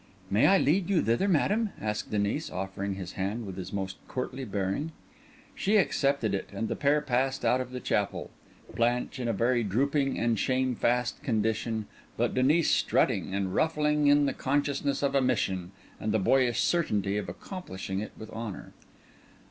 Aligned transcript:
"May 0.31 0.47
I 0.47 0.57
lead 0.57 0.89
you 0.89 0.99
thither, 1.03 1.27
madam?" 1.27 1.73
asked 1.79 2.09
Denis, 2.09 2.49
offering 2.49 2.95
his 2.95 3.11
hand 3.11 3.45
with 3.45 3.55
his 3.55 3.71
most 3.71 3.97
courtly 4.07 4.45
bearing. 4.45 4.93
She 5.53 5.77
accepted 5.77 6.33
it; 6.33 6.49
and 6.51 6.67
the 6.69 6.75
pair 6.75 7.01
passed 7.01 7.45
out 7.45 7.61
of 7.61 7.69
the 7.71 7.79
chapel, 7.79 8.31
Blanche 8.75 9.19
in 9.19 9.27
a 9.27 9.31
very 9.31 9.63
drooping 9.63 10.17
and 10.17 10.39
shamefast 10.39 11.21
condition, 11.21 11.85
but 12.17 12.33
Denis 12.33 12.71
strutting 12.71 13.35
and 13.35 13.53
ruffling 13.53 14.07
in 14.07 14.25
the 14.25 14.33
consciousness 14.33 15.03
of 15.03 15.13
a 15.13 15.21
mission, 15.21 15.71
and 15.99 16.11
the 16.11 16.17
boyish 16.17 16.61
certainty 16.61 17.15
of 17.17 17.29
accomplishing 17.29 17.99
it 17.99 18.11
with 18.17 18.31
honour. 18.31 18.73